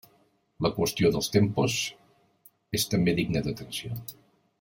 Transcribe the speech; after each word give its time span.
La 0.65 0.69
qüestió 0.77 1.11
dels 1.15 1.29
tempos 1.35 1.75
és 2.79 2.87
també 2.95 3.15
digna 3.21 3.45
d'atenció. 3.49 3.99